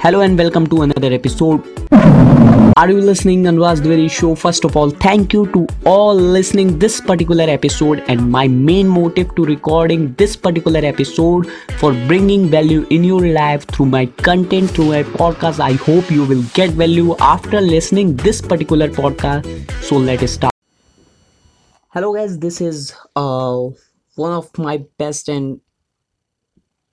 Hello 0.00 0.20
and 0.20 0.38
welcome 0.38 0.64
to 0.68 0.82
another 0.82 1.12
episode. 1.12 1.60
Are 2.76 2.88
you 2.88 3.00
listening 3.00 3.42
Anwaz 3.50 3.80
Dwivedi 3.80 4.08
show? 4.08 4.36
First 4.36 4.64
of 4.64 4.76
all, 4.76 4.90
thank 4.90 5.32
you 5.32 5.46
to 5.54 5.66
all 5.84 6.14
listening 6.14 6.78
this 6.78 7.00
particular 7.00 7.46
episode 7.54 8.04
and 8.06 8.30
my 8.30 8.46
main 8.46 8.86
motive 8.86 9.34
to 9.34 9.44
recording 9.44 10.14
this 10.14 10.36
particular 10.36 10.82
episode 10.84 11.50
for 11.78 11.92
bringing 12.12 12.46
value 12.48 12.86
in 12.90 13.02
your 13.02 13.26
life 13.26 13.66
through 13.66 13.86
my 13.86 14.06
content 14.28 14.70
through 14.70 14.86
my 14.90 15.02
podcast. 15.02 15.58
I 15.58 15.72
hope 15.72 16.12
you 16.12 16.24
will 16.24 16.44
get 16.60 16.70
value 16.70 17.16
after 17.16 17.60
listening 17.60 18.14
this 18.14 18.40
particular 18.40 18.86
podcast. 18.86 19.82
So 19.82 19.96
let 19.96 20.22
us 20.22 20.30
start. 20.34 20.54
Hello 21.88 22.14
guys, 22.14 22.38
this 22.38 22.60
is 22.60 22.94
uh 23.16 23.66
one 24.14 24.32
of 24.32 24.56
my 24.56 24.78
best 24.96 25.28
and 25.28 25.60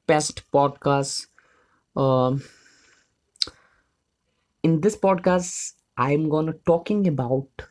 best 0.07 0.41
podcasts. 0.51 1.27
Um 1.95 2.41
in 4.67 4.73
this 4.85 4.97
podcast 5.05 5.73
i'm 6.07 6.27
gonna 6.35 6.53
talking 6.71 7.07
about 7.13 7.67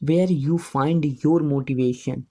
where 0.00 0.26
you 0.30 0.58
find 0.58 1.04
your 1.24 1.40
motivation. 1.40 2.26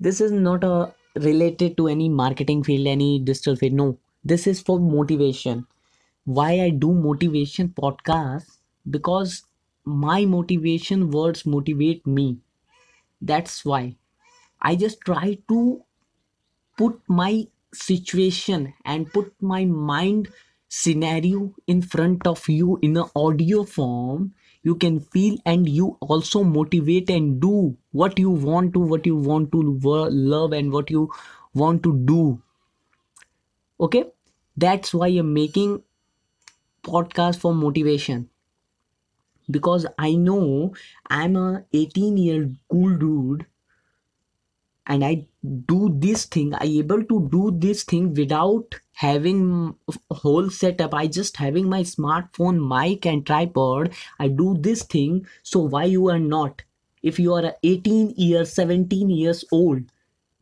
This 0.00 0.20
is 0.20 0.32
not 0.32 0.64
a 0.64 0.94
related 1.16 1.76
to 1.78 1.88
any 1.88 2.08
marketing 2.08 2.62
field 2.64 2.86
any 2.86 3.18
digital 3.20 3.56
field. 3.56 3.74
No 3.74 3.98
this 4.24 4.46
is 4.46 4.60
for 4.62 4.78
motivation. 4.80 5.66
Why 6.24 6.50
i 6.66 6.70
do 6.70 6.92
motivation 6.94 7.70
podcast? 7.70 8.58
Because 8.90 9.42
my 9.84 10.24
motivation 10.26 11.10
words 11.10 11.46
motivate 11.46 12.06
me. 12.06 12.38
That's 13.22 13.64
why. 13.64 13.96
I 14.62 14.76
just 14.76 15.00
try 15.02 15.38
to 15.48 15.84
put 16.76 17.00
my 17.08 17.46
situation 17.72 18.74
and 18.84 19.12
put 19.12 19.32
my 19.40 19.64
mind 19.64 20.28
scenario 20.70 21.52
in 21.66 21.82
front 21.82 22.26
of 22.28 22.48
you 22.48 22.78
in 22.80 22.96
an 22.96 23.06
audio 23.16 23.64
form 23.64 24.32
you 24.62 24.74
can 24.76 25.00
feel 25.00 25.36
and 25.44 25.68
you 25.68 25.96
also 26.00 26.44
motivate 26.44 27.10
and 27.10 27.40
do 27.40 27.76
what 27.90 28.18
you 28.18 28.30
want 28.30 28.72
to 28.72 28.78
what 28.78 29.04
you 29.04 29.16
want 29.16 29.50
to 29.50 29.62
love 29.62 30.52
and 30.52 30.72
what 30.72 30.90
you 30.90 31.10
want 31.54 31.82
to 31.82 31.96
do. 32.04 32.40
Okay? 33.80 34.04
That's 34.56 34.94
why 34.94 35.08
i'm 35.08 35.32
making 35.34 35.82
podcast 36.84 37.40
for 37.40 37.54
motivation. 37.54 38.28
Because 39.50 39.86
i 39.98 40.14
know 40.14 40.74
i'm 41.08 41.34
a 41.34 41.64
18 41.72 42.16
year 42.16 42.48
cool 42.70 42.96
dude 42.96 43.46
and 44.86 45.04
i 45.04 45.26
do 45.66 45.90
this 45.98 46.24
thing. 46.26 46.54
I 46.54 46.64
able 46.64 47.04
to 47.04 47.28
do 47.30 47.50
this 47.56 47.82
thing 47.84 48.14
without 48.14 48.74
having 48.92 49.74
whole 50.10 50.50
setup. 50.50 50.94
I 50.94 51.06
just 51.06 51.36
having 51.36 51.68
my 51.68 51.82
smartphone 51.82 52.66
mic 52.68 53.06
and 53.06 53.24
tripod. 53.26 53.92
I 54.18 54.28
do 54.28 54.56
this 54.58 54.82
thing. 54.82 55.26
So 55.42 55.60
why 55.60 55.84
you 55.84 56.08
are 56.10 56.18
not? 56.18 56.62
If 57.02 57.18
you 57.18 57.32
are 57.34 57.44
a 57.44 57.54
18 57.62 58.14
years 58.16 58.52
17 58.52 59.08
years 59.08 59.44
old 59.50 59.84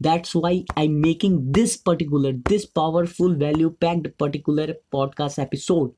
that's 0.01 0.35
why 0.35 0.65
i'm 0.77 1.01
making 1.01 1.53
this 1.53 1.77
particular 1.77 2.33
this 2.51 2.65
powerful 2.67 3.35
value 3.35 3.71
packed 3.71 4.17
particular 4.19 4.75
podcast 4.93 5.39
episode. 5.39 5.93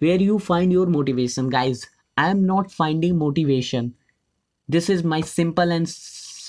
Where 0.00 0.20
you 0.20 0.38
find 0.38 0.72
your 0.72 0.86
motivation 0.86 1.48
guys. 1.50 1.86
I 2.16 2.30
am 2.30 2.44
not 2.46 2.72
finding 2.72 3.18
motivation. 3.18 3.94
This 4.68 4.90
is 4.90 5.04
my 5.04 5.20
simple 5.20 5.70
and 5.70 5.88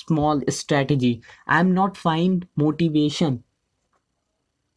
small 0.10 0.44
strategy 0.60 1.14
i'm 1.60 1.74
not 1.74 2.02
find 2.06 2.48
motivation 2.58 3.44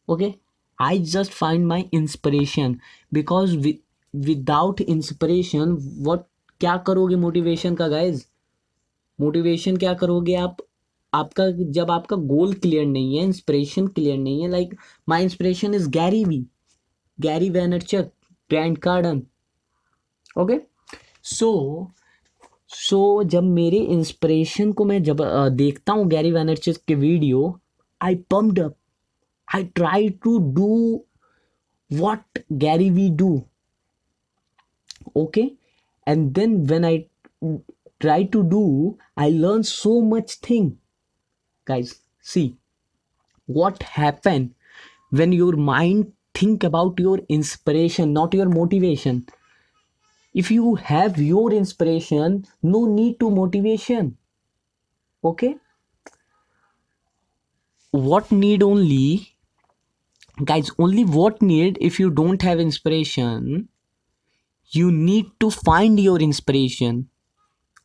okay 0.07 0.31
i 0.79 0.97
just 1.15 1.33
find 1.35 1.67
my 1.67 1.81
inspiration 1.93 2.77
because 3.11 3.57
with, 3.57 3.81
without 4.13 4.85
inspiration 4.97 5.75
what 6.03 6.29
क्या 6.61 6.75
करोगे 6.87 7.15
motivation 7.15 7.75
का 7.75 7.87
guys 7.87 8.23
motivation 9.19 9.77
क्या 9.77 9.93
करोगे 9.93 10.35
आप 10.35 10.57
आपका 11.13 11.49
जब 11.77 11.91
आपका 11.91 12.15
goal 12.29 12.53
clear 12.59 12.85
नहीं 12.85 13.17
है 13.17 13.23
इंस्पिरेशन 13.23 13.87
क्लियर 13.87 14.17
नहीं 14.17 14.41
है 14.41 14.49
like 14.51 14.75
my 15.09 15.23
inspiration 15.23 15.73
is 15.73 15.89
Gary 15.97 16.23
Vee 16.25 16.37
Gary 17.17 17.49
Vaynerchuk 17.49 18.11
Grant 18.49 18.77
Cardone 18.77 19.21
okay 20.41 20.59
so 21.29 21.51
so 22.73 22.97
so, 23.21 23.29
जब 23.29 23.43
मेरे 23.43 23.77
इंस्पिरेशन 23.77 24.71
को 24.71 24.85
मैं 24.85 25.01
जब 25.03 25.21
आ, 25.21 25.49
देखता 25.49 25.93
हूँ 25.93 26.07
गैरी 26.09 26.31
वैनरचिस 26.31 26.77
के 26.87 26.95
video 26.95 27.59
I 28.01 28.15
pumped 28.31 28.59
up 28.59 28.75
I 29.47 29.63
try 29.75 30.09
to 30.23 30.37
do 30.53 30.69
what 31.91 32.39
Gary 32.63 32.89
Vee 32.89 33.09
do 33.17 33.29
okay 35.17 35.41
and 36.07 36.31
then 36.33 36.55
when 36.67 36.85
I 36.85 36.97
try 38.01 38.23
to 38.25 38.41
do 38.49 38.63
I 39.19 39.37
learn 39.37 39.61
so 39.63 39.99
much 40.07 40.39
thing 40.49 40.71
guys 41.67 41.93
see 42.25 42.51
what 43.49 43.83
happen 43.97 44.49
when 45.13 45.33
your 45.33 45.55
mind 45.63 46.05
think 46.41 46.65
about 46.65 46.99
your 46.99 47.25
inspiration 47.29 48.09
not 48.09 48.35
your 48.35 48.47
motivation 48.47 49.21
If 50.33 50.51
you 50.51 50.75
have 50.75 51.17
your 51.17 51.51
inspiration, 51.53 52.45
no 52.61 52.85
need 52.85 53.19
to 53.19 53.29
motivation. 53.29 54.17
Okay, 55.23 55.55
what 57.91 58.31
need 58.31 58.63
only 58.63 59.29
guys 60.45 60.71
only 60.79 61.03
what 61.05 61.41
need 61.41 61.77
if 61.79 61.99
you 61.99 62.09
don't 62.09 62.41
have 62.41 62.59
inspiration 62.59 63.67
you 64.71 64.91
need 64.91 65.25
to 65.39 65.49
find 65.51 65.99
your 65.99 66.19
inspiration 66.29 67.03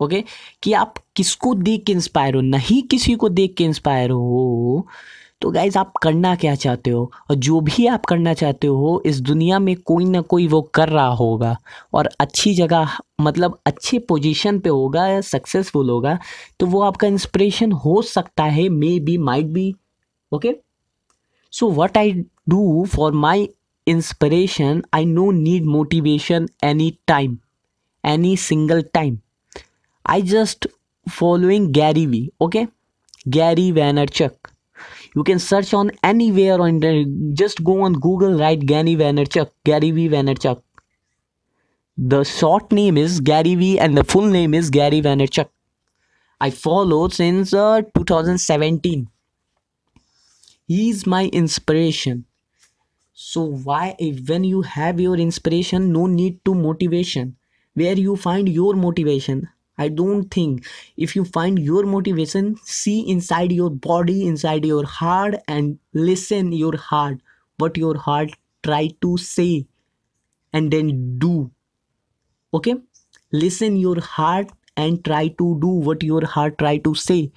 okay 0.02 0.22
कि 0.62 0.72
आप 0.72 0.98
किसको 1.16 1.54
देख 1.54 1.84
के 1.86 1.92
inspire 1.92 2.34
हो 2.34 2.40
नहीं 2.40 2.82
किसी 2.90 3.14
को 3.22 3.28
देख 3.28 3.54
के 3.58 3.64
इंस्पायर 3.64 4.10
हो 4.10 4.86
तो 5.40 5.50
गाइज़ 5.50 5.78
आप 5.78 5.92
करना 6.02 6.34
क्या 6.36 6.54
चाहते 6.54 6.90
हो? 6.90 7.12
और 7.30 7.36
जो 7.36 7.60
भी 7.60 7.86
आप 7.86 8.06
करना 8.06 8.34
चाहते 8.34 8.66
हो, 8.66 9.02
इस 9.06 9.20
दुनिया 9.20 9.58
में 9.58 9.76
कोई 9.76 10.04
ना 10.04 10.20
कोई 10.20 10.46
वो 10.48 10.62
कर 10.62 10.88
रहा 10.88 11.06
होगा। 11.06 11.56
और 11.94 12.08
अच्छी 12.20 12.54
जगह 12.54 12.88
मतलब 13.20 13.58
अच्छे 13.66 13.98
पोजीशन 13.98 14.58
पे 14.58 14.68
होगा 14.68 15.06
या 15.08 15.20
सक्सेसफुल 15.20 15.90
होगा 15.90 16.18
तो 16.60 16.66
वो 16.66 16.80
आपका 16.82 17.06
इंस्पिरेशन 17.06 17.72
हो 17.72 18.02
सकता 18.02 18.44
है 18.44 18.68
may 18.68 18.98
be 19.00 19.18
might 19.18 19.46
be 19.46 19.74
okay 20.32 20.56
so 21.52 21.66
what 21.76 21.96
i 21.96 22.08
do 22.52 22.62
for 22.94 23.10
my 23.20 23.48
inspiration, 23.86 24.82
i 24.92 25.04
no 25.04 25.30
need 25.36 25.68
motivation 25.74 26.48
anytime, 26.62 27.38
any 28.04 28.34
single 28.36 28.82
time. 28.98 29.14
I 30.04 30.20
just 30.32 30.68
following 31.06 31.72
gary 31.72 32.04
vee 32.06 32.30
okay? 32.40 32.66
Gary 33.38 33.72
vaynerchuk. 33.72 34.57
You 35.14 35.24
can 35.24 35.38
search 35.38 35.74
on 35.74 35.90
anywhere 36.02 36.60
on 36.60 36.80
the, 36.80 37.04
just 37.34 37.62
go 37.64 37.82
on 37.82 37.92
google 37.94 38.38
write 38.38 38.64
gary 38.66 38.96
vaynerchuk 38.96 39.50
gary 39.64 39.90
vee 39.90 40.08
vaynerchuk. 40.08 40.62
The 41.96 42.24
short 42.24 42.70
name 42.72 42.96
is 42.96 43.20
gary 43.20 43.54
vee 43.54 43.78
and 43.78 43.96
the 43.96 44.04
full 44.04 44.26
name 44.26 44.54
is 44.54 44.70
gary 44.70 45.02
vaynerchuk. 45.02 45.48
I 46.40 46.50
follow 46.50 47.08
since 47.08 47.52
uh, 47.52 47.82
2017 47.94 49.08
he's 50.66 51.06
my 51.06 51.26
inspiration. 51.26 52.24
So 53.14 53.42
why 53.42 53.96
if 53.98 54.28
when 54.28 54.44
you 54.44 54.62
have 54.62 55.00
your 55.00 55.16
inspiration 55.16 55.92
no 55.92 56.06
need 56.06 56.44
to 56.44 56.54
motivation. 56.54 57.36
Where 57.74 57.94
you 57.94 58.16
find 58.16 58.48
your 58.48 58.74
motivation 58.74 59.48
i 59.78 59.88
don't 59.88 60.30
think 60.30 60.66
if 60.96 61.14
you 61.16 61.24
find 61.24 61.58
your 61.58 61.84
motivation 61.84 62.56
see 62.64 62.98
inside 63.08 63.52
your 63.52 63.70
body 63.70 64.26
inside 64.26 64.64
your 64.64 64.84
heart 64.84 65.34
and 65.46 65.78
listen 65.94 66.52
your 66.52 66.76
heart 66.76 67.18
what 67.58 67.76
your 67.76 67.96
heart 67.96 68.30
try 68.62 68.88
to 69.00 69.16
say 69.16 69.66
and 70.52 70.70
then 70.70 71.18
do. 71.18 71.50
Okay? 72.54 72.76
Listen 73.32 73.76
your 73.76 74.00
heart 74.00 74.50
and 74.76 75.04
try 75.04 75.28
to 75.28 75.58
do 75.60 75.68
what 75.68 76.02
your 76.02 76.24
heart 76.24 76.58
try 76.58 76.78
to 76.78 76.94
say. 76.94 77.30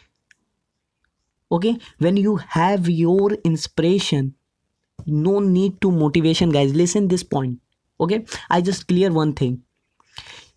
Okay? 1.51 1.77
When 1.97 2.17
you 2.17 2.37
have 2.37 2.89
your 2.89 3.31
inspiration 3.43 4.35
no 5.07 5.39
need 5.39 5.81
to 5.81 5.91
motivation 5.91 6.51
guys. 6.51 6.75
Listen 6.75 7.07
this 7.07 7.23
point. 7.23 7.59
Okay? 7.99 8.23
I 8.51 8.61
just 8.61 8.87
clear 8.87 9.11
one 9.11 9.33
thing 9.33 9.63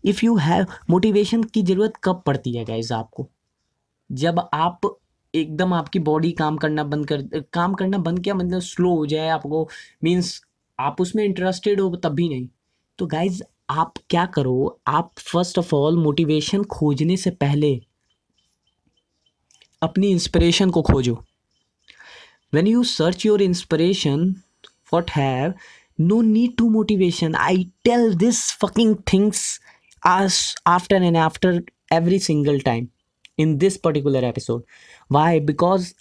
if 0.07 0.25
you 0.25 0.37
have 0.37 0.67
motivation 0.91 1.43
की 1.43 1.63
ज़रूरत 1.63 1.93
कब 2.05 2.23
पड़ती 2.27 2.57
है 2.57 2.65
guys 2.65 2.93
आपको? 2.95 3.29
जब 4.13 4.49
आप 4.55 4.81
एकदम 5.35 5.73
आपकी 5.75 5.99
बॉडी 5.99 6.31
काम 6.33 6.57
करना 6.57 6.85
बंद 6.85 7.07
कर, 7.09 7.23
काम 7.53 7.75
करना 7.75 7.99
बंद 7.99 8.21
किया 8.21 8.35
मतलब 8.35 8.61
स्लो 8.61 8.95
हो 8.97 9.07
जाए 9.07 9.29
आपको 9.29 9.69
मीन्स 10.05 10.41
आप 10.79 11.01
उसमें 11.01 11.25
इंटरेस्टेड 11.25 11.81
हो, 11.81 11.97
तब 11.97 12.15
भी 12.15 12.29
नहीं। 12.29 12.49
तो 12.99 13.07
गाइज़ 13.07 13.43
आप 13.71 13.95
क्या 14.11 14.27
करो, 14.27 14.81
आप 14.87 15.13
फ़र्स्ट 15.19 15.59
ऑफ़ 15.59 15.75
ऑल 15.75 15.97
मोटिवेशन 15.99 16.65
खोजने 16.65 17.17
से 17.17 17.31
पहले 17.31 17.81
अपनी 19.83 20.11
इंस्पिरेशन 20.11 20.71
को 20.71 20.83
खोजो। 20.83 21.15
When 22.53 22.67
you 22.67 22.83
search 22.85 23.25
your 23.27 23.39
inspiration, 23.45 24.21
what 24.93 25.11
have, 25.11 25.55
no 25.99 26.21
need 26.23 26.53
to 26.59 26.69
motivation. 26.71 27.35
I 27.35 27.71
tell 27.85 28.13
this 28.15 28.41
fucking 28.63 28.95
things 29.13 29.41
as 30.05 30.55
after 30.67 30.97
and 30.97 31.17
after 31.17 31.63
every 31.91 32.19
single 32.19 32.59
time 32.61 32.91
in 33.37 33.59
this 33.59 33.77
particular 33.79 34.25
episode. 34.25 34.63
Why? 35.09 35.39
Because 35.39 35.95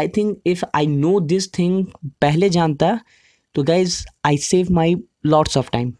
i 0.00 0.06
think 0.06 0.38
if 0.44 0.62
i 0.78 0.84
know 0.86 1.20
this 1.32 1.46
thing 1.58 1.74
pehle 2.24 2.48
janta 2.56 2.90
तो 3.54 3.62
guys 3.70 3.96
i 4.24 4.36
save 4.36 4.70
my 4.70 4.88
lots 5.24 5.56
of 5.56 5.70
time. 5.72 5.96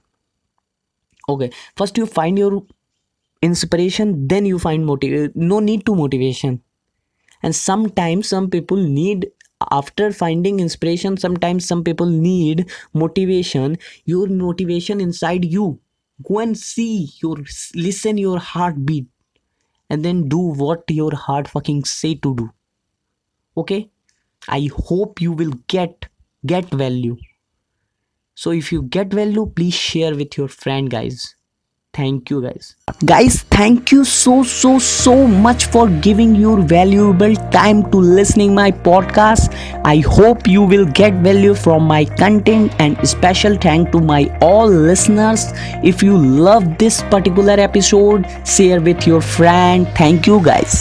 Okay 1.28 1.50
first 1.76 1.96
you 1.98 2.06
find 2.06 2.38
your 2.38 2.62
inspiration 3.42 4.14
then 4.32 4.46
you 4.46 4.58
find 4.58 4.86
motive 4.86 5.34
no 5.36 5.60
need 5.60 5.86
to 5.86 5.94
motivation. 5.96 6.62
And 7.42 7.56
sometimes 7.56 8.28
some 8.28 8.50
people 8.50 8.76
need 8.78 9.28
after 9.72 10.12
finding 10.12 10.60
inspiration 10.60 11.16
sometimes 11.16 11.66
some 11.66 11.84
people 11.84 12.06
need 12.06 12.70
motivation. 12.94 13.78
Your 14.06 14.28
motivation 14.28 15.00
inside 15.00 15.44
you 15.46 15.80
go 16.26 16.38
and 16.40 16.56
see 16.58 17.10
your 17.22 17.36
listen 17.74 18.18
your 18.18 18.38
heartbeat 18.38 19.06
and 19.88 20.04
then 20.04 20.28
do 20.28 20.38
what 20.38 20.84
your 20.88 21.14
heart 21.14 21.48
fucking 21.48 21.84
say 21.84 22.14
to 22.14 22.34
do. 22.34 22.50
Okay? 23.56 23.90
I 24.48 24.70
hope 24.74 25.20
you 25.20 25.32
will 25.32 25.52
get 25.66 26.06
get 26.46 26.70
value. 26.70 27.16
So 28.34 28.52
if 28.52 28.72
you 28.72 28.82
get 28.82 29.12
value 29.12 29.46
please 29.46 29.74
share 29.74 30.14
with 30.14 30.36
your 30.36 30.48
friend 30.48 30.90
guys 30.90 31.34
thank 31.92 32.30
you 32.30 32.40
guys. 32.42 32.76
Guys 33.04 33.42
thank 33.54 33.90
you 33.92 34.04
so 34.04 34.42
so 34.42 34.78
so 34.78 35.14
much 35.46 35.66
for 35.74 35.88
giving 36.06 36.34
your 36.34 36.60
valuable 36.72 37.34
time 37.56 37.82
to 37.90 38.02
listening 38.18 38.54
my 38.54 38.70
podcast. 38.88 39.56
I 39.84 39.96
hope 40.18 40.46
you 40.46 40.62
will 40.62 40.86
get 41.00 41.14
value 41.28 41.54
from 41.54 41.84
my 41.94 42.04
content 42.22 42.74
and 42.78 43.08
special 43.14 43.56
thank 43.56 43.90
to 43.92 44.00
my 44.12 44.20
all 44.40 44.68
listeners. 44.68 45.46
If 45.92 46.02
you 46.02 46.16
love 46.50 46.78
this 46.78 47.02
particular 47.16 47.58
episode 47.68 48.26
share 48.46 48.80
with 48.80 49.06
your 49.06 49.20
friend. 49.20 49.88
Thank 50.02 50.26
you 50.26 50.40
guys 50.52 50.78